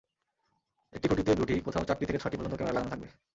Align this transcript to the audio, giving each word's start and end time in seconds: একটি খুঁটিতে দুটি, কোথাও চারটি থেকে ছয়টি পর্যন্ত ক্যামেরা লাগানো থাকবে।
একটি 0.93 1.07
খুঁটিতে 1.07 1.31
দুটি, 1.35 1.55
কোথাও 1.59 1.83
চারটি 1.83 2.03
থেকে 2.05 2.19
ছয়টি 2.19 2.37
পর্যন্ত 2.37 2.55
ক্যামেরা 2.55 2.75
লাগানো 2.75 2.91
থাকবে। 2.91 3.07